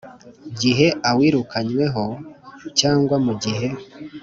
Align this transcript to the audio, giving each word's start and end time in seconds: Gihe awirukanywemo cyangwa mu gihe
Gihe 0.61 0.87
awirukanywemo 1.09 2.05
cyangwa 2.79 3.15
mu 3.25 3.33
gihe 3.43 3.67